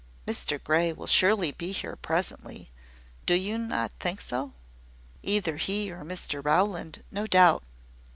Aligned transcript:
"Mr 0.25 0.57
Grey 0.63 0.91
will 0.91 1.05
surely 1.05 1.51
be 1.51 1.71
here, 1.71 1.95
presently. 1.95 2.71
Do 3.27 3.35
not 3.59 3.91
you 3.91 3.95
think 3.99 4.19
so?" 4.19 4.53
"Either 5.21 5.57
he 5.57 5.91
or 5.91 6.03
Mr 6.03 6.43
Rowland, 6.43 7.03
no 7.11 7.27
doubt." 7.27 7.63